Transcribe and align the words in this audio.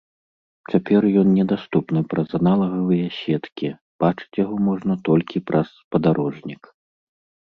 Цяпер 0.69 1.01
ён 1.21 1.27
недаступны 1.39 2.01
праз 2.13 2.29
аналагавыя 2.39 3.07
сеткі, 3.19 3.67
бачыць 4.03 4.39
яго 4.43 4.55
можна 4.69 4.93
толькі 5.09 5.45
праз 5.51 5.67
спадарожнік. 5.81 6.63